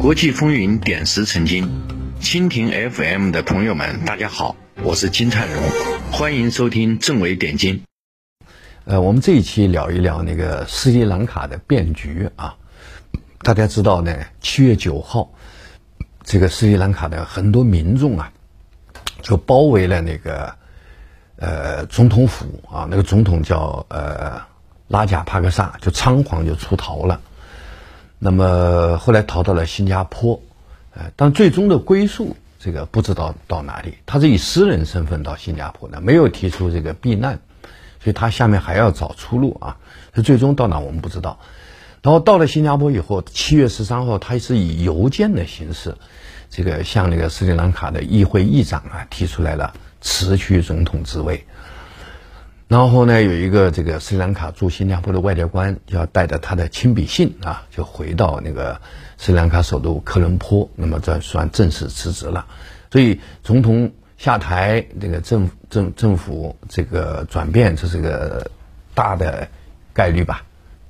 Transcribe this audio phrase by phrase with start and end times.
[0.00, 1.68] 国际风云点石成金，
[2.20, 5.60] 蜻蜓 FM 的朋友们，大家好，我是金灿荣，
[6.12, 7.82] 欢迎收听正伟点金。
[8.84, 12.54] 呃，我们这一期聊一聊那个斯里兰卡的变局啊。
[13.40, 15.32] 大家知道呢，七月九号，
[16.22, 18.32] 这个斯里兰卡的很多民众啊，
[19.20, 20.54] 就包围了那个
[21.36, 24.40] 呃总统府啊，那个总统叫呃
[24.86, 27.20] 拉贾帕克萨，就仓皇就出逃了。
[28.18, 30.42] 那么后来逃到了新加坡，
[30.94, 33.94] 呃，但最终的归宿这个不知道到哪里。
[34.06, 37.38] 他是以私人身份到新加坡的，没有提出这个避难，
[38.02, 39.76] 所以他下面还要找出路啊。
[40.12, 41.38] 这最终到哪我们不知道。
[42.02, 45.94] 然后到了新加坡以后，七月十三号，他是以邮件的形式，
[46.50, 51.44] 这个向那个斯里兰卡的议会议长啊提出来了辞去总统职位。
[52.68, 58.78] 然后呢，有一个这个斯里兰卡驻新加坡的外交官，要带着他的亲笔信啊，就回到那个
[59.16, 62.44] 斯里兰卡首都科伦坡，那么这算正式辞职了。
[62.92, 68.50] 所以总统下台，这个政政政府这个转变，这是个
[68.92, 69.48] 大的
[69.94, 70.44] 概率吧，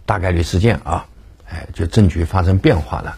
[0.04, 1.06] 大概率事件啊，
[1.48, 3.16] 哎，就政局发生变化了。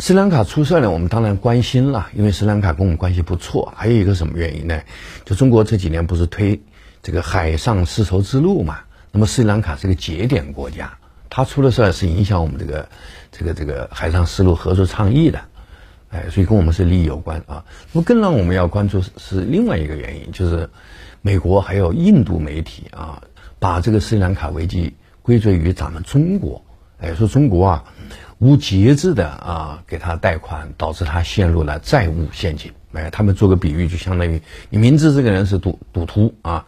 [0.00, 3.72] 斯里兰卡出事呢，我们当然关心了，因为斯里兰卡跟我们关系不错。
[3.76, 4.82] 还有一个什么原因呢？
[5.24, 6.60] 就中国这几年不是推。
[7.06, 8.80] 这个海上丝绸之路嘛，
[9.12, 10.98] 那么斯里兰卡是个节点国家，
[11.30, 12.88] 它出了事儿是影响我们这个
[13.30, 15.40] 这个这个海上丝路合作倡议的，
[16.10, 17.64] 哎，所以跟我们是利益有关啊。
[17.92, 20.68] 那么更让我们要关注是另外一个原因，就是
[21.22, 23.22] 美国还有印度媒体啊，
[23.60, 26.64] 把这个斯里兰卡危机归罪于咱们中国，
[26.98, 27.84] 哎，说中国啊
[28.38, 32.72] 无节制的啊给他贷款，导致他陷入了债务陷阱。
[32.96, 36.66] 哎，他们做个比喻，就相当于你明知这个人是赌赌徒啊。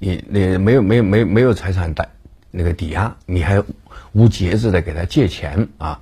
[0.00, 2.06] 你你没有没有没没有财产贷
[2.50, 3.62] 那个抵押，你还
[4.12, 6.00] 无节制的给他借钱啊，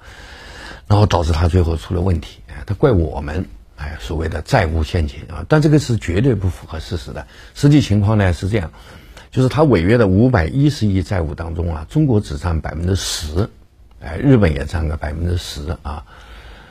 [0.88, 3.46] 然后导致他最后出了问题，他怪我们，
[3.77, 7.24] 哎，所谓的债务陷阱啊，但这个是绝对不符合事实的。
[7.55, 8.73] 实际情况呢是这样，
[9.30, 13.48] 就是他违约的五百一十亿债务当中啊，中国只占百分之十，
[14.00, 16.05] 哎，日本也占个百分之十啊。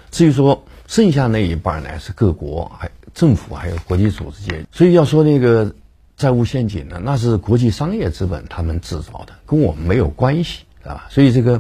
[0.10, 5.74] 至于说剩下那一半呢，是各国还政府还有国际组织间，所以要说那个。
[6.18, 7.02] 债务陷阱呢？
[7.04, 11.08] 那是国际商业资本他们制造的，跟我们没有关系，啊。
[11.10, 11.60] 所以这个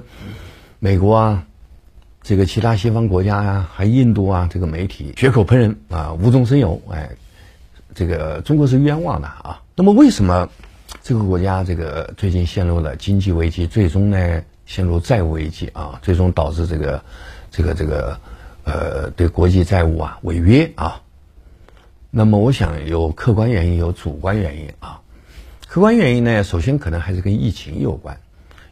[0.77, 1.43] 美国啊，
[2.21, 7.09] 这个其他西方国家呀，还印度啊，这个媒体血口喷人啊，无中生有，哎，
[7.95, 9.59] 这个中国是冤枉的啊。
[9.75, 10.47] 那么为什么
[11.01, 17.03] 这个国家这个最近陷入了经济危机，最终呢陷入债务危机啊，最终导致这个
[17.49, 18.15] 这个这个
[18.63, 21.01] 呃对国际债务啊违约啊？
[22.09, 24.99] 那么我想有客观原因，有主观原因啊。
[25.67, 28.19] 客观原因呢，首先可能还是跟疫情有关，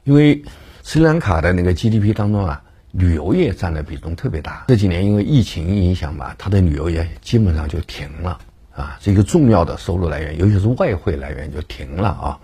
[0.04, 0.44] 因为
[0.84, 2.62] 斯里兰卡的那个 GDP 当中啊，
[2.92, 4.66] 旅游业占的比重特别大。
[4.68, 8.38] 这几年因为疫情影响吧，它的旅游业基本上就停了
[8.76, 12.40] 啊，是一个重要的收入来源，尤其是外汇来源就停了啊，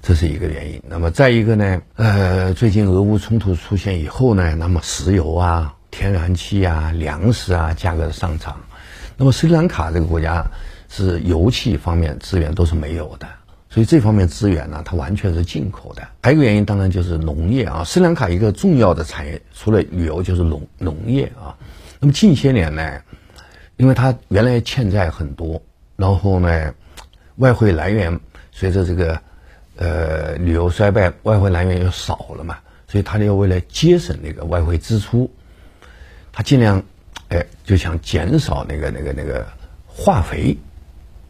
[0.00, 0.80] 这是一个原因。
[0.88, 8.60] 那么再一个呢，呃，最近俄乌冲突出现以后呢，那么石油啊、天然气啊、粮食啊价格上涨。
[9.16, 10.44] 那么斯里兰卡这个国家
[10.88, 13.28] 是油气方面资源都是没有的，
[13.68, 16.02] 所以这方面资源呢，它完全是进口的。
[16.22, 17.84] 还有一个原因，当然就是农业啊。
[17.84, 21.54] 斯里兰卡一个重要的产业，除了旅游就是农农业啊。
[22.00, 23.02] 那么近些年呢，
[23.76, 25.60] 因为它原来欠债很多，
[25.96, 26.74] 然后呢，
[27.36, 28.18] 外汇来源
[28.52, 29.20] 随着这个
[29.76, 32.56] 呃旅游衰败，外汇来源又少了嘛，
[32.88, 35.30] 所以它要为了节省那个外汇支出，
[36.32, 36.82] 他尽量。
[37.28, 39.46] 哎，就想减少那个、那个、那个
[39.86, 40.56] 化肥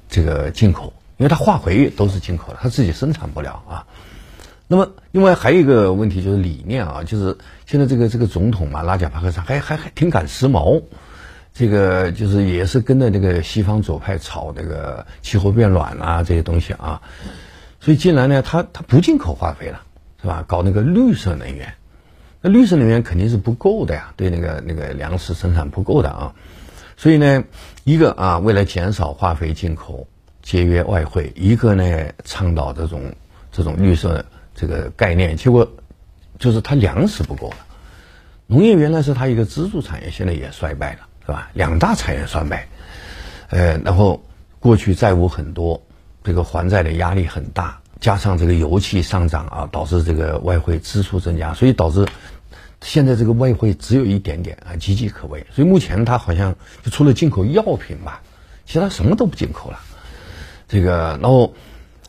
[0.09, 3.85] 这个进口，因为他化肥都是进口的，他自己生产不了啊。
[4.67, 10.83] 那么，另外还有一个问题就是理念啊，就是现在这个这个总统嘛，拉贾帕克萨还还还挺赶时髦，
[11.53, 17.03] 这个就是也是跟着这个西方左派炒这个气候变暖啊这些东西啊。
[17.79, 19.83] 所以，既然呢，他他不进口化肥了，
[20.23, 20.43] 是吧？
[20.49, 21.75] 搞那个绿色能源。
[22.43, 26.35] 那绿色能源肯定是不够的呀，对那个那个粮食生产不够的啊，
[26.97, 27.45] 所以呢，
[27.85, 30.07] 一个啊，为了减少化肥进口，
[30.43, 33.13] 节约外汇；一个呢，倡导这种
[33.53, 35.71] 这种绿色这个概念，结果
[36.39, 37.57] 就是它粮食不够了。
[38.47, 41.51] 农业原来是它一个支柱产业，现在也衰败了，是吧？
[41.53, 42.67] 两大产业衰败，
[43.51, 44.23] 呃，然后
[44.59, 45.83] 过去债务很多，
[46.25, 47.80] 这个还债的压力很大。
[48.01, 52.07] 加上这个油气上涨啊，导致这个外汇支出增加，所以导致
[52.81, 55.47] 现在这个外汇只有一点点啊，岌岌可危。
[55.55, 58.23] 所以目前它好像就除了进口药品吧，
[58.65, 59.79] 其他什么都不进口了。
[60.67, 61.53] 这个，然后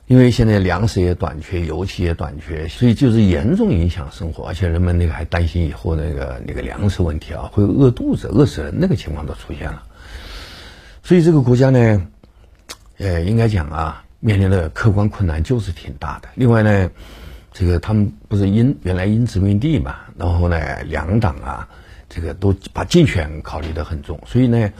[0.07, 9.83] 因为现在粮食也短缺，油气也短缺，所以就是严重影响生活，而且人们那个还担心以后那个那个粮食问题啊，会饿肚子、饿死人那个情况都出现了。
[11.03, 12.07] 所以这个国家呢，
[12.97, 16.29] 呃，应该讲啊，面临的客观困难就是挺大的。
[16.35, 16.89] 另外呢，
[17.51, 21.67] 这个他们不是因原来因殖民地嘛，然后呢，两党啊，
[22.07, 24.71] 这个都把竞选考虑的很重，所以呢，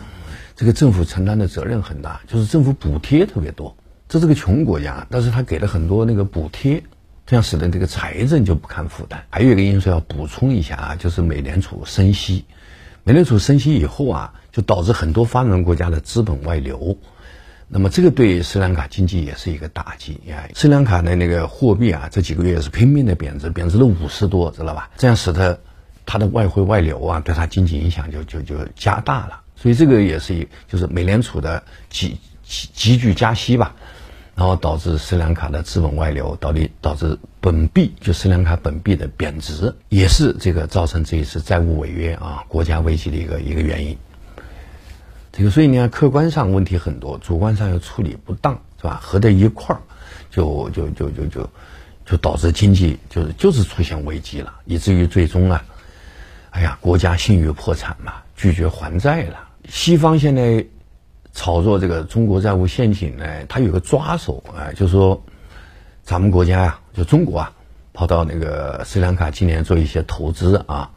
[0.55, 3.75] 这个政府承担的责任很大，就是政府补贴特别多。
[4.07, 6.83] 这是个穷国家，但是他给了很多那个补贴，
[7.25, 9.25] 这样使得这个财政就不堪负担。
[9.29, 12.45] 还有一个因素要补充一下啊，就是美联储升息，
[13.03, 14.33] 美联储升息以后啊。
[14.51, 16.97] 就导致很多发展中国家的资本外流，
[17.73, 20.43] 那么这个对斯里兰卡经济也是一个打击啊。
[20.53, 24.89] 斯里兰卡的那个货币啊，这几个月是拼命的贬值，贬值了五十多，知道吧？
[24.97, 25.57] 这样使得
[26.05, 29.39] 它的外汇外流啊，对它经济影响就就就加大了。
[29.55, 33.73] 所以这个也是一，就是美联储的急急急剧加息吧。
[34.33, 43.97] 然后导致斯里兰卡的资本外流，导致导致本币就斯里兰卡本币的贬值，也是这个造成这一次债务违约啊国家危机的一个一个原因。
[45.31, 48.99] 这个所以你看，客观上问题很多，主观上又处理不当，是吧？
[49.01, 49.81] 合在一块儿，
[50.29, 51.49] 就就就就就
[52.05, 55.63] 就导致经济就是就是出现危机了，以至于最终啊，
[56.49, 59.47] 哎呀，国家信誉破产嘛，拒绝还债了。
[59.69, 60.65] 西方现在
[61.33, 65.23] 炒作这个中国债务陷阱呢，它有个抓手啊，就是说
[66.03, 67.53] 咱们国家呀，就中国啊，
[67.93, 70.91] 跑到那个斯里兰卡今年做一些投资啊。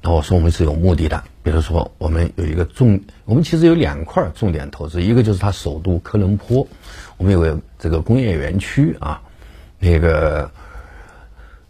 [0.00, 6.66] 那我说我们是有目的的，比如说我们有一个重，我们其实有两块重点投资，一个就是它首都科伦坡，
[7.18, 9.20] 我们有个这个工业园区啊，
[9.78, 10.50] 那个，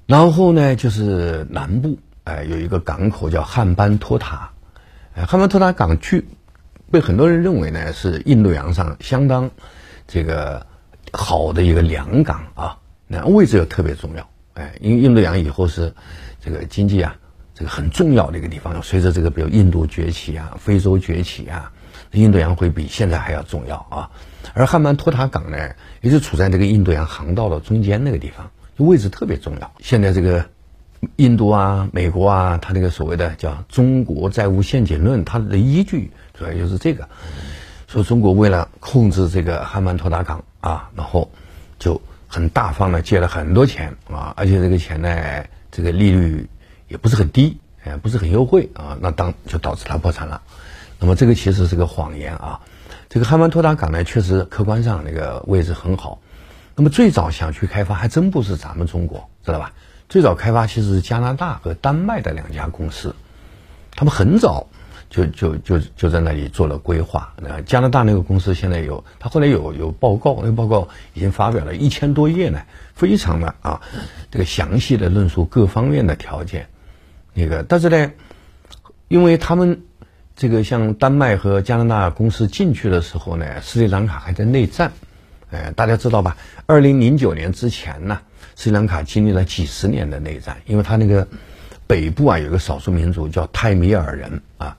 [0.06, 4.49] 然后呢就是南部哎有一个港口叫汉班托塔，
[5.17, 6.25] 哎汉班托塔港区
[6.93, 9.50] 被很多人认为呢是印度洋上相当
[10.06, 10.65] 这个
[11.12, 12.79] 好的一个良港啊，
[13.09, 15.93] 那位置又特别重要，哎因为印度洋以后是
[16.41, 17.17] 这个经济啊。
[17.55, 21.71] 这个很重要的一个地方，随着这个比如印度崛起啊，非洲崛起啊，
[22.11, 24.11] 印度洋会比现在还要重要啊。
[24.55, 25.56] 而汉曼托塔港呢，
[26.01, 29.73] 也是处在这个印度洋航道的中间那个地方，就位置特别重要。
[29.79, 30.45] 现在这个
[31.15, 37.09] 印度啊、美国啊，它那个所谓的叫中国债务陷阱论，它的依据主要就是这个，
[37.87, 41.31] 说中国为了控制这个汉曼托塔港啊，然后
[41.79, 46.45] 就很大方的借了很多钱啊，而且这个钱呢，这个利率。
[46.94, 50.43] 也不是很低，哎，不是很优惠啊，那当就导致它破产了。
[51.00, 52.61] 那么这个其实是个谎言啊。
[53.08, 56.20] 这个汉曼托塔港呢，确实客观上那个位置很好。
[56.76, 59.73] 那么最早想去开发，还真不是咱们中国，知道吧？
[60.08, 63.17] 最早开发其实是加拿大和丹麦的两家公司，
[63.96, 64.69] 他们很早
[65.11, 67.35] 就就就就在那里做了规划。
[67.43, 72.62] 那加拿大那个公司现在有，他后来有有报告，那个报告已经发表了一千多页呢，
[72.94, 73.81] 非常的啊，
[74.31, 76.69] 这个详细的论述各方面的条件。
[77.35, 78.13] 那个，但是呢，
[79.09, 79.83] 因为他们
[80.37, 84.93] 这个像丹麦和加拿大公司进去的时候呢，斯里兰卡还在内战，
[85.51, 86.37] 哎，大家知道吧？
[86.67, 88.21] 二零零九年之前呢，
[88.55, 91.27] 斯里兰卡经历了几十年的内战，因为他那个
[91.87, 94.77] 北部啊有个少数民族叫泰米尔人啊，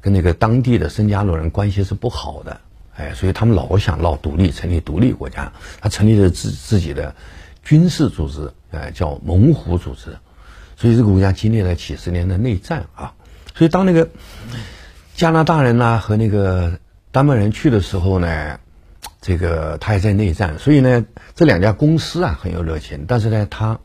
[0.00, 2.60] 跟那个当地的僧伽罗人关系是不好的，
[2.96, 7.14] 哎，所以他们老想闹独立，成立独立国家，他成立了自自己的
[7.62, 10.16] 军事组织，哎，叫猛虎组织。
[10.80, 13.12] 所以这个国家经历了几十年的内战啊，
[13.54, 14.08] 所以当那个
[15.14, 16.78] 加拿大人呢和那个
[17.12, 18.58] 丹麦人去的时候呢，
[19.20, 23.78] 这个他也在内战，所以呢这两家公司啊很有热情，但是呢他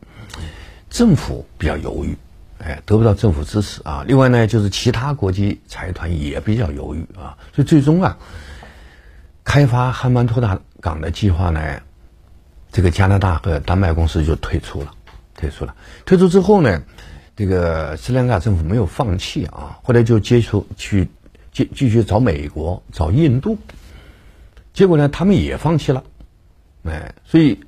[0.88, 2.16] 政府比较犹豫，
[2.64, 4.02] 哎得不到政府支持啊。
[4.08, 8.16] 另外呢就是其他国际财团也比较犹豫啊，所以最终啊
[9.44, 11.82] 开发汉曼托塔港的计划呢，
[12.72, 14.94] 这个加拿大和丹麦公司就退出了。
[15.36, 15.74] 退出了，
[16.06, 16.82] 退出之后呢，
[17.36, 21.08] 这个斯里兰卡政府没有放弃啊，后来就接触去
[21.52, 23.58] 继继续找美国、找印度，
[24.72, 26.02] 结果呢，他们也放弃了，
[26.84, 27.60] 哎，所以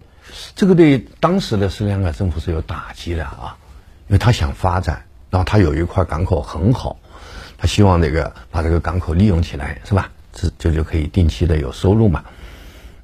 [0.56, 3.58] 这个对当时的斯里兰卡政府是有打击的啊，
[4.08, 6.98] 因为他想发展，然后他有一块港口很好，
[7.58, 10.10] 他希望这个把这个港口利用起来，是吧？
[10.32, 12.24] 这这就可以定期的有收入嘛，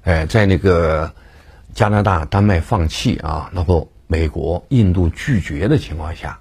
[0.04, 1.12] 哎，在那个
[1.75, 3.87] 加拿大、丹麦放弃啊，然后。
[4.06, 6.38] 美国、印度拒绝的情况下，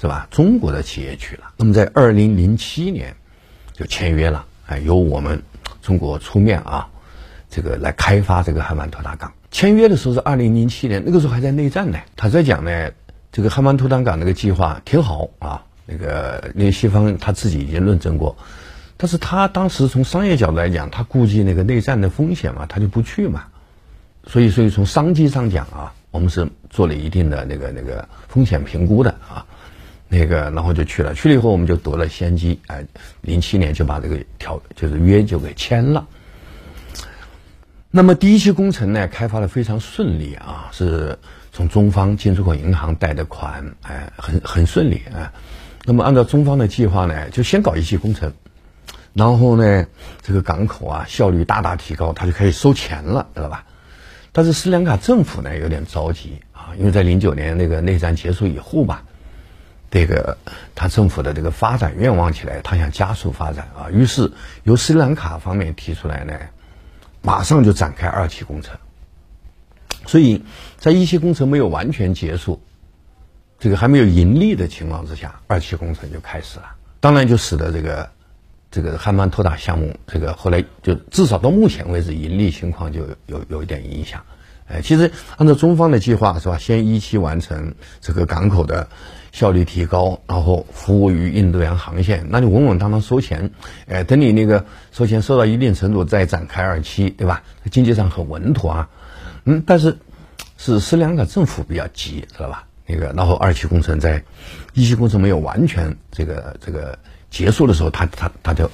[0.00, 0.28] 是吧？
[0.30, 1.52] 中国的企业去了。
[1.56, 3.16] 那么在二零零七年
[3.72, 5.42] 就签约了，哎，由我们
[5.82, 6.88] 中国出面啊，
[7.50, 9.32] 这个来开发这个汉曼托塔港。
[9.50, 11.98] 签约的时候是二零零七年，那个时候还在内战呢。
[12.14, 12.90] 他在讲呢，
[13.32, 18.36] 这个汉曼托塔港那个计划挺好啊，那个那西方他自己已经论证过，
[18.96, 23.46] 但是他当时从商业角度来讲，他估计那个内战的风险嘛，他就不去嘛。
[24.26, 29.44] 所以所以从商机上讲啊，我们是做了一定的那个那个风险评估的啊，
[30.08, 32.86] 那个然后就去了，去了以后我们就得了先机，哎，
[33.20, 36.06] 零七年就把这个条就是约就给签了。
[37.90, 41.18] 那么第一期工程呢，开发的非常顺利啊，是
[41.50, 45.32] 从中方进出口银行贷的款，哎，很很顺利啊。
[45.84, 48.32] 那么按照中方的计划呢，就先搞一期工程，
[49.12, 49.86] 然后呢，
[50.22, 53.64] 这个港口啊效率大大提高，他就可以收钱了，知道吧？
[54.32, 56.40] 但是斯里兰卡政府呢有点着急，
[56.78, 59.04] 因为在零九年那个内战结束以后吧，
[59.90, 60.36] 这个
[60.74, 64.30] 他政府的这个发展愿望起来，他想加速发展啊，于是
[64.64, 66.34] 由斯里兰卡方面提出来呢，
[67.22, 68.76] 马上就展开二期工程。
[70.06, 70.42] 所以
[70.78, 72.60] 在一期工程没有完全结束。
[73.58, 78.10] 这个还没有盈利的情况之下，二期工程就开始了，当然就使得这个
[78.70, 84.24] 这个汉曼托塔项目，这个后来就至少到目前为止盈利情况就有有一点影响。
[84.72, 88.86] 哎，其实按照中方的计划是吧，先一期完成这个港口的
[89.32, 93.50] 效率提高，然后服务于印度洋航线，那就稳稳当当收钱。
[93.88, 97.42] 哎，等你那个收钱收到一定程度再展开二期，对吧？
[97.70, 98.88] 经济上很稳妥啊。
[99.44, 99.96] 嗯，但是
[100.56, 102.64] 是斯里兰卡政府比较急，知道吧？
[102.86, 104.22] 那个，然后二期工程在
[104.74, 106.98] 一期工程没有完全这个这个
[107.30, 108.70] 结束的时候，他他他就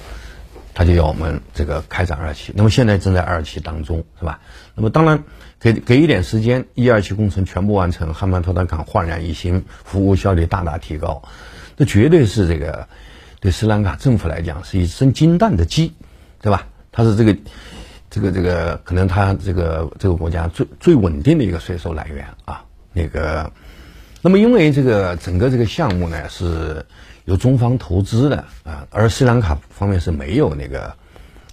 [0.77, 2.53] 他就要我们这个开展二期。
[2.55, 4.41] 那么现在正在二期当中，是吧？
[4.75, 5.23] 那么当然
[5.59, 11.23] 给给一点时间，一二期工程全部完成，汉曼托塔港焕然一新，服务效率大大提高，
[11.77, 12.87] 这绝对是这个
[13.39, 15.93] 对斯里兰卡政府来讲是一声金蛋的鸡，
[16.43, 16.67] 对吧？
[16.91, 17.35] 它是这个
[18.11, 23.51] 这个这个可能它这个这个国家最最稳定的一个税收来源啊，那个。
[24.19, 26.85] 那么，因为这个整个这个项目呢是
[27.27, 30.95] 由中方投资的啊，而斯里兰卡方面是没有那个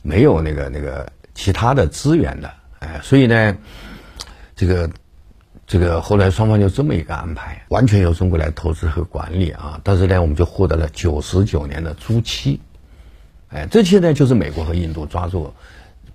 [0.02, 1.04] 没有那个那个
[1.34, 3.56] 其他的资源的，哎，所以呢，
[4.54, 4.88] 这个
[5.66, 9.80] 这个后来双方就这么一个安排，完全由中国来投资和管理啊。
[9.82, 12.60] 但是呢，我们就获得了九十九年的租期，
[13.48, 15.52] 哎，这期呢就是美国和印度抓住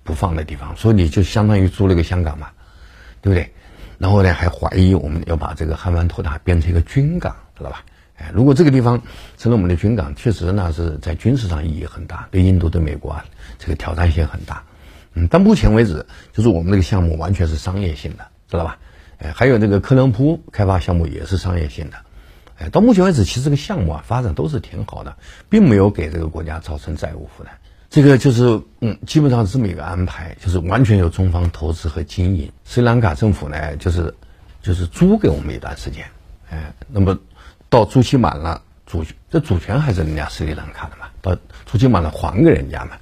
[0.02, 2.48] 不放的地方，所以你就相当于租了个香港嘛，
[3.20, 3.52] 对不对？
[3.98, 7.84] 然后呢，还怀疑我们要把这个汉湾托塔变成一个军港，知道吧？
[8.20, 9.00] 哎，如果这个地方
[9.38, 13.24] 成了我们的军港，确实呢是在军事上意义很大，对印度、对美国啊，
[13.58, 14.62] 这个挑战性很大。
[15.14, 18.78] 嗯，到目前为止，就是我们这个项目完全是商业性的，知道吧？
[19.18, 21.96] 哎，还有这个科伦坡开发项目也是商业性的。
[22.58, 25.16] 哎，到目前为止，其实这个项目啊发展都是挺好的，
[25.48, 27.52] 并没有给这个国家造成债务负担。
[27.88, 32.52] 这个就是嗯，基本上是这么一个安排，就是完全由中方投资和经营。
[32.64, 34.14] 斯里兰卡政府呢，就是
[34.62, 36.04] 就是租给我们一段时间，
[36.50, 37.18] 哎，那么
[37.70, 42.98] 到租期满了，主这主权还是人家斯里兰卡的嘛，到租期满了还给人家嘛。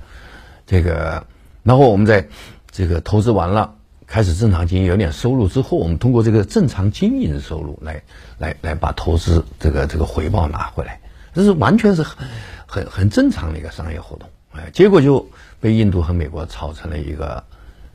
[0.66, 1.25] 这个，
[1.62, 2.28] 然后我们在
[2.70, 3.75] 这个投资完了，
[4.06, 8.02] 开始正常经营，有点收入之后，我们通过这个正常经营收入来
[8.37, 11.00] 来来把投资这个这个回报拿回来，
[11.32, 12.28] 这是完全是很
[12.66, 14.28] 很很正常的一个商业活动。
[14.52, 17.42] 哎，结果就被印度和美国炒成了一个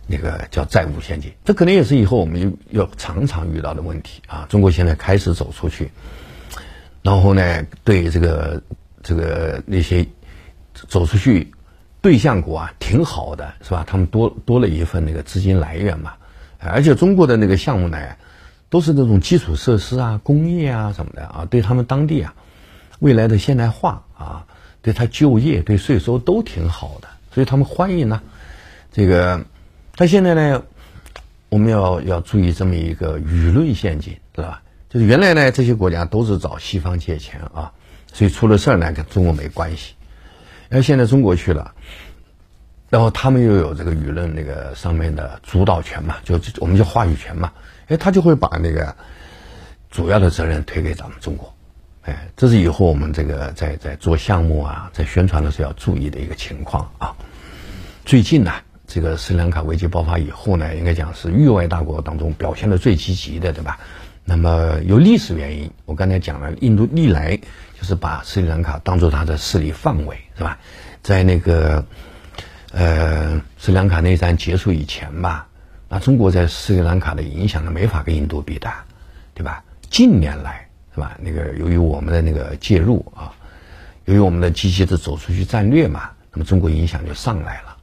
[0.07, 4.47] 那个叫债务陷阱，这可能也是以后我们要常常遇到的问题啊。
[4.49, 5.91] 中国现在开始走出去，
[7.03, 8.63] 然后呢，对这个
[9.03, 10.03] 这个那些
[10.73, 11.51] 走出去
[12.01, 13.83] 对象国啊，挺好的，是吧？
[13.85, 16.13] 他们多多了一份那个资金来源嘛。
[16.59, 17.97] 而且中国的那个项目呢，
[18.69, 22.33] 都是那种基础设施啊、工业啊什么的啊，对他们当地啊
[22.99, 24.47] 未来的现代化啊。
[24.81, 28.21] 对他就业、对税收都挺好的，所以他们欢迎呢。
[28.91, 29.41] 这个，
[29.95, 30.61] 但现在呢，
[31.47, 34.61] 我们要要注意这么一个舆论陷阱，知道吧？
[34.93, 37.71] 就是原来呢，这些国家都是找西方借钱啊，
[38.13, 39.95] 所以出了事儿呢，跟中国没关系。
[40.69, 41.73] 而现在中国去了，
[42.91, 47.51] 然后他们又有这个舆论那个上面的主导权嘛，就我们叫话语权嘛，
[47.87, 48.95] 哎，他就会把那个
[49.89, 51.51] 主要的责任推给咱们中国。
[52.03, 57.15] 哎，这是以后我们这个在在做项目啊，在宣传的时候要注意的一个情况啊。
[58.05, 58.51] 最近呢，
[58.85, 63.79] 这个斯里兰卡危机爆发以后呢，应该讲是域外大国当中表现的最积极的，对吧？
[64.25, 70.57] 那么由历史原因，我刚才讲了，印度历来就是把斯里兰卡当做它的势力范围，是吧？
[71.01, 71.85] 在那个
[72.71, 75.47] 呃斯里兰卡内战结束以前吧，
[75.89, 78.71] 那中国在斯里兰卡的影响呢，没法跟印度比的，
[79.33, 79.63] 对吧？
[79.89, 80.67] 近年来。
[80.95, 81.17] 是吧？
[81.19, 83.33] 那个由于我们的那个介入啊，
[84.05, 87.75] 由于我们的积极的走出去战略嘛，那么中国影响就上来了。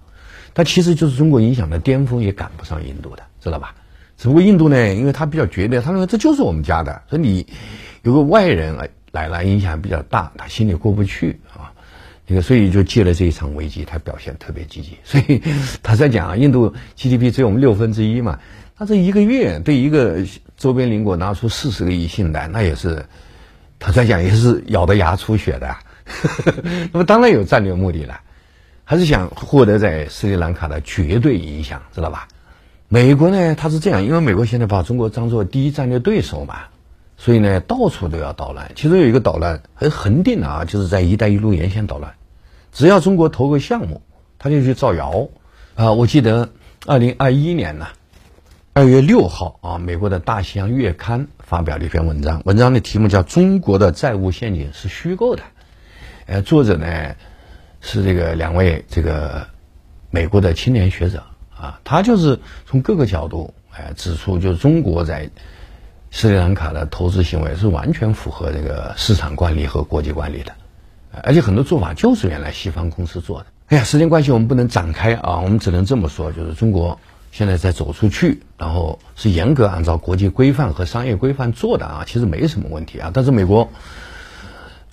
[0.52, 3.74] 但其实就是中国影响的巅峰也赶不上印度的，知道吧？
[4.20, 7.46] 只不过印度呢，因为他比较绝对，他认为这就是我们家的，所以你
[8.02, 11.72] 有个外人来来了，影响比较大，他心里过不去啊。
[12.26, 14.98] 那个所以就借了这一场危机，他表现特别积极。
[15.02, 15.40] 所以
[15.82, 18.38] 他在讲啊，印度 GDP 只有我们六分之一嘛。
[18.76, 20.18] 他这一个月对一个
[20.58, 23.02] 周边邻国拿出四十个亿信贷，那也是，
[23.78, 25.74] 他在讲也是咬着牙出血的。
[26.92, 28.20] 那么当然有战略目的了，
[28.84, 32.28] 还是想获得在斯里兰卡的绝对影响，知道吧？
[32.92, 36.62] 美国呢，他是这样，因为美国现在把中国当做第一战略对手嘛，
[37.16, 38.72] 所以呢，到处都要捣乱。
[38.74, 42.14] 其中有一个捣乱很恒定的啊，就是在“一带一路”沿线捣乱。
[42.72, 44.02] 只要中国投个项目，
[44.40, 45.28] 他就去造谣
[45.76, 45.92] 啊。
[45.92, 46.48] 我记得
[46.84, 47.86] 二零二一年呢，
[48.72, 55.42] 二月六号啊，美国的大西洋月刊发表了一篇文章，文章的题目叫《中国的债务陷阱是虚构的》。
[56.26, 57.14] 呃，作者呢
[57.80, 59.46] 是这个两位这个
[60.10, 61.22] 美国的青年学者
[61.60, 65.28] 啊，他就是从各个角度哎指出，就是中国在
[66.10, 70.52] 斯里兰卡的投资行为是完全符合这个市场惯例和国际惯例的，
[71.22, 73.46] 而且很多做法就是原来西方公司做的。
[73.68, 76.98] 哎呀，时间关系我们不能展开啊，我们只能这么说，就是中国
[77.30, 83.68] 现在在走出去，然后是严格按照国际规范和商业规范做的啊，其实没什么问题啊，但是美国。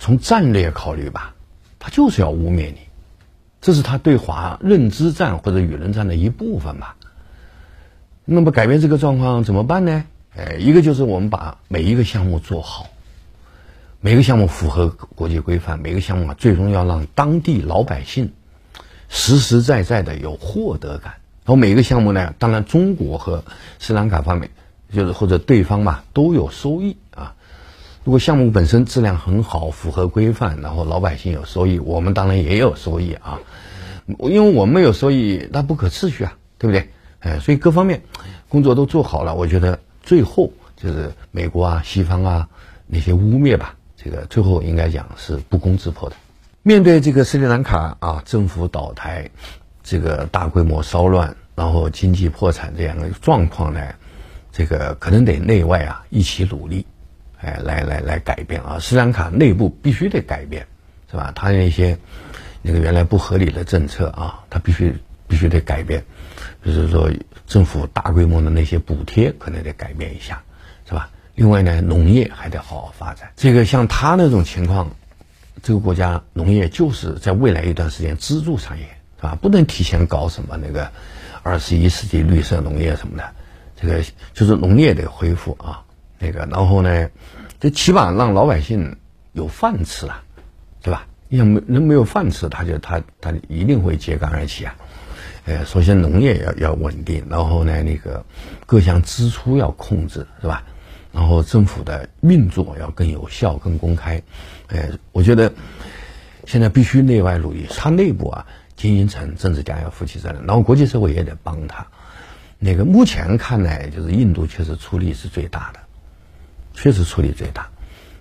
[0.00, 1.34] 从战略考虑吧，
[1.80, 2.78] 他就是要污蔑你，
[3.60, 6.96] 这是他对华认知战或者舆论战的一部分吧。
[8.24, 10.04] 那么改变这个状况怎么办呢？
[10.36, 12.86] 哎，一个就是我们把每一个项目做好，
[14.00, 18.32] 每个项目符合国际规范，每个项目啊最终要让当地老百姓
[19.08, 21.14] 实实在在的有获得感。
[21.44, 23.42] 然后每一个项目呢，当然中国和
[23.78, 24.50] 斯里兰卡方面
[24.92, 27.34] 就是或者对方嘛都有收益啊。
[28.08, 33.38] 如果项目本身质量很好，符合规范，然后老百姓有收益，我们当然也有收益啊。
[34.20, 36.88] 因为我们有收益，那不可持续啊，对不对？
[37.18, 38.00] 哎，所以各方面
[38.48, 42.48] 工作都做好了，我觉得最后就是美国啊、西方啊
[42.86, 46.16] 那些污蔑吧，这个最后应该讲是不攻自破的。
[46.62, 49.28] 面对这个斯里兰卡啊，政府倒台，
[49.82, 53.82] 这个大规模骚乱，然后经济破产这样的状况呢，
[54.50, 56.86] 这个可能得内外啊一起努力。
[57.40, 58.78] 哎，来来来改变啊！
[58.80, 60.66] 斯里兰卡内部必须得改变，
[61.10, 61.32] 是吧？
[61.36, 61.96] 他那些
[62.62, 64.92] 那个原来不合理的政策啊，他必须
[65.28, 66.02] 必须得改变。
[66.62, 67.08] 比如说，
[67.46, 70.42] 政府大规模的那些补贴可能得改变一下，
[70.84, 71.08] 是吧？
[71.36, 73.30] 另外呢，农业还得好好发展。
[73.36, 74.90] 这个像他那种情况，
[75.62, 78.84] 这个国家农业就是在未来一段时间支柱产业，
[79.16, 79.38] 是吧？
[79.40, 80.90] 不能提前搞什么那个
[81.44, 83.32] 二十一世纪绿色农业什么的，
[83.80, 84.02] 这个
[84.34, 85.84] 就是农业得恢复啊。
[86.18, 87.08] 那个，然后呢，
[87.60, 88.96] 就起码让老百姓
[89.32, 90.22] 有饭吃啊，
[90.82, 91.06] 对吧？
[91.28, 94.74] 你想没人没有饭吃，他就他他一定会揭竿而起啊。
[95.44, 98.24] 呃，首先农业要要稳定，然后呢，那个
[98.66, 100.62] 各项支出要控制，是吧？
[101.12, 104.22] 然后政府的运作要更有效、更公开。
[104.68, 105.52] 呃，我觉得
[106.44, 111.86] 现在必须内外努力，他内部啊，经营层、政治家要负起责任，然后国际社会也得帮他。
[112.58, 115.80] 那个目前看来，就是印度确实出力是最大的。
[116.80, 117.68] 确实出力最大，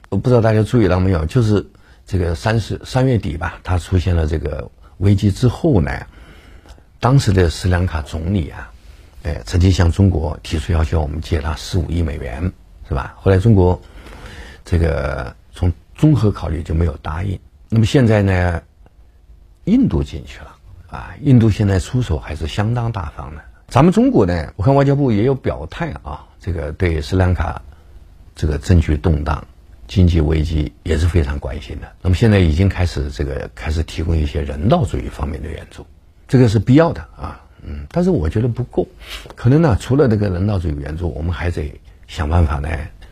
[0.10, 1.64] 我不知道大家注意到没有，就是
[2.08, 4.68] 这个三十三月底吧，他出现了这个
[4.98, 5.92] 危机之后呢，
[7.00, 8.72] 当时的斯里兰卡总理啊，
[9.22, 12.52] 哎，曾经向中国提出要求，我们借他十五亿美元，
[12.90, 13.14] 是吧？
[13.20, 13.80] 后来中国
[14.66, 17.40] 这个从综合考虑就没有答应。
[17.70, 18.60] 那么现在呢，
[19.66, 20.56] 印度进去了
[20.90, 23.42] 啊，印度现在出手还是相当大方的。
[23.68, 27.62] 咱们中国呢，我看外交部也有表态啊，这个对斯里兰卡。
[28.38, 29.44] 这个政局动荡，
[29.88, 31.92] 经济危机也是非常关心的。
[32.04, 35.84] 那么现在已经开始这个开始提供一些人道主义方面的援助，
[36.28, 38.88] 这个是必要的啊，嗯，但是我觉得不够，
[39.36, 42.70] 可能呢，除了这个人道主义援助，我们还得想办法呢，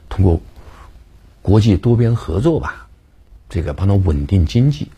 [0.09, 0.39] 通过
[1.41, 2.87] 国际多边合作吧，
[3.49, 4.91] 这个帮他稳定经济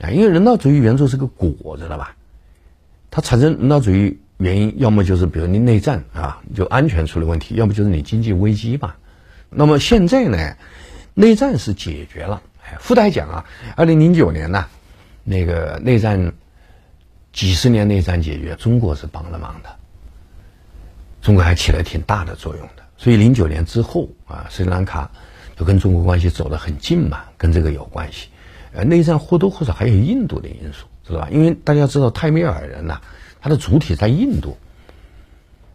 [0.00, 2.16] 啊，因为人道主义援助是个果，知道吧？
[3.10, 8.96] 它产生人道主义原因，要么就是比如你内战啊，就安全出了问题，要么就是你经济危机吧。
[9.56, 10.56] 那么现在呢，
[11.14, 12.42] 内战是解决了。
[12.66, 13.44] 哎附带讲啊，
[13.76, 14.66] 二零零九年呢，
[15.22, 16.32] 那个内战
[17.32, 19.68] 几十年内战解决，中国是帮了忙的，
[21.22, 22.82] 中国还起了挺大的作用的。
[22.96, 25.10] 所以零九年之后啊，斯里兰卡
[25.56, 28.28] 就跟中国关系走得很近嘛，跟这个有关系。
[28.72, 31.28] 呃，内战或多或少还有印度的因素，知道吧？
[31.30, 33.00] 因为大家知道泰米尔人呐，
[33.40, 34.56] 他的主体在印度，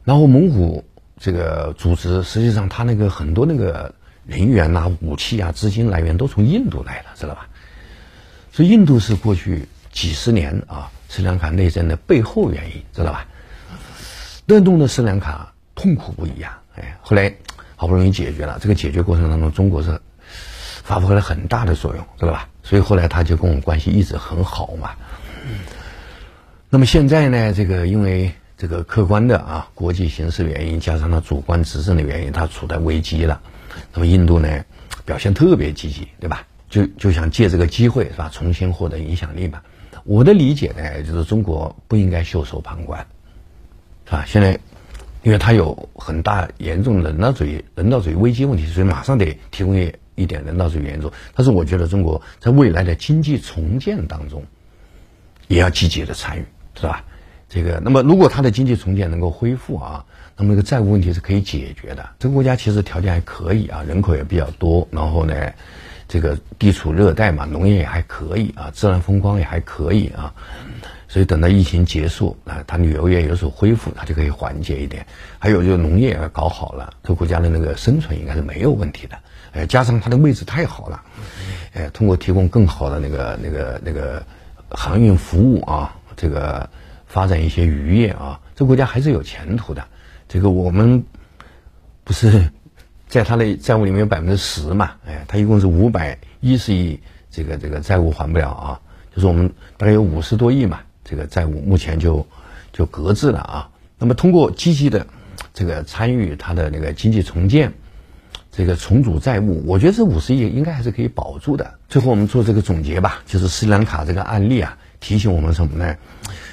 [0.03, 0.83] 然后蒙古。
[1.19, 3.93] 这个组织实际上，他那个很多那个
[4.25, 7.45] 人员呐、武器啊、资金来源都从印度来的，知道吧？
[8.53, 13.27] 所以印度是过去几十年啊斯里兰卡内战的背后原因，知道吧？
[14.45, 16.62] 那弄得斯里兰卡痛苦不已啊！
[16.75, 17.34] 哎，后来
[17.75, 19.99] 好不容易解决了，这个解决过程当中，中国是
[20.84, 22.47] 发挥了很大的作用，知道吧？
[22.63, 24.91] 所以后来他就跟我们关系一直很好嘛。
[26.69, 28.34] 那么现在呢，这个因为。
[28.60, 33.41] 这个客观的啊国际形势原因，加上他主观执政的原因，它处在危机了。
[33.93, 34.65] 那么印度呢
[35.06, 36.45] 表现特别积极，对吧？
[36.69, 39.62] 就就想借这个机会是吧，重新获得影响力嘛。
[40.04, 43.08] 我的理解呢，就是中国不应该袖手旁观，
[44.04, 44.26] 是吧？
[44.28, 44.60] 现在，
[45.24, 51.13] 因为它有很大严重的人道主义、人道主义危机问题，所以马上得提供一一点人道主义援助。
[51.34, 54.43] 但是我觉得中国在未来的经济重建当中，
[55.48, 56.45] 也要积极的参与，
[56.76, 57.06] 是吧？
[57.49, 60.05] 这个，那么如果它的经济重建能够恢复啊，
[60.38, 62.09] 那么这个债务问题是可以解决的。
[62.19, 65.33] 这个国家其实条件还可以啊，人口也比较多，然后呢。
[66.12, 70.33] 这个地处热带嘛，农业也还可以啊，自然风光也还可以啊，
[71.07, 75.05] 所以等到疫情结束啊，它旅游业有所恢复，它就可以缓解一点。
[75.38, 79.15] 还有就是农业搞好了，这个国家的那个生存应该是没有问题的。
[79.51, 80.99] 哎，加上它的位置太好了，
[81.75, 84.23] 哎，通过提供更好的那个那个那个
[84.71, 86.67] 航运服务啊，这个
[87.10, 89.86] 发展一些渔业啊，这国家还是有前途的。
[90.30, 91.04] 这个我们
[92.06, 92.50] 不是。
[93.10, 97.00] 在他的债务里面有百分之十嘛，哎，他一共是五百一十亿，
[97.32, 98.80] 这个这个债务还不了啊，
[99.15, 102.24] 就是我们大概有五十多亿嘛，这个债务目前就
[102.72, 103.67] 就搁置了啊。
[103.98, 105.08] 那么通过积极的
[105.56, 107.74] 这个参与他的那个经济重建，
[108.52, 111.80] 这个重组债务，我觉得这五十亿应该还是可以保住的。
[111.88, 115.95] 最后我们做这个总结吧，就是斯里兰卡这个案例啊，提醒我们什么呢？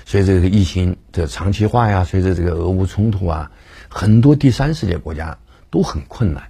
[0.05, 3.51] 随着这个疫情的长期化呀，随着这个俄乌冲突啊，
[3.89, 5.39] 很多第三世界国家。
[5.69, 6.45] 都很困难，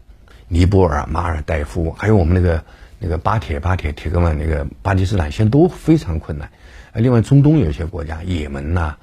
[0.46, 2.62] 尼泊尔、马尔代夫，还有我们那个
[2.98, 6.48] 那个巴铁、巴铁、铁哥们那个巴基斯坦，现在都非常困难。
[6.92, 8.96] 另外，中东有些国家，也门呐，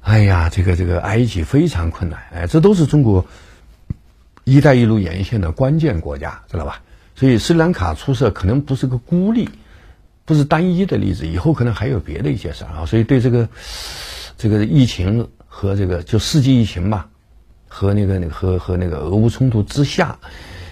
[0.00, 2.20] 哎呀，这个这个埃及非常困难。
[2.32, 3.24] 哎，这都是中国
[4.44, 6.80] “一带一路”沿线的关键国家，知道吧？
[7.14, 9.50] 所以斯里兰卡出色可能不是个孤立，
[10.24, 12.86] 不是单一的例子，以后可能还有别的一些事儿啊。
[12.86, 13.48] 所以对这个
[14.38, 17.08] 这个疫情和这个就世纪疫情吧。
[17.74, 20.18] 和那个那个和和那个俄乌冲突之下，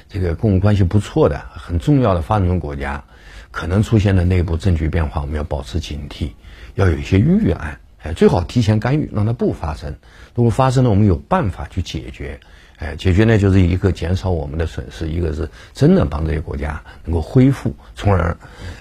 [0.07, 3.03] 这个共关系不错的很重要的发展中国家，
[3.51, 6.33] 可能出现的内部政局变化，我们要保持警惕，
[6.75, 9.97] 要有一些预案，哎，最好提前干预，让它不发生。
[10.35, 12.39] 如果发生了，我们有办法去解决，
[12.77, 18.37] 哎，解决呢就是一个减少我们的损失，一个是真的帮这些国家能够恢复，从而，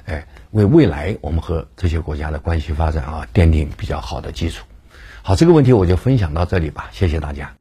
[0.07, 4.65] 哎，为未来我们和这些国家的关系发展啊奠定比较好的基础。
[5.21, 7.58] 好，这个问题我就分享到这里吧，谢谢大家。